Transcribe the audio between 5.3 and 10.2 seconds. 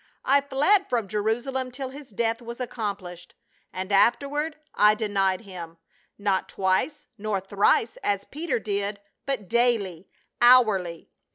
him, not twice nor thrice, as did Peter, but daily—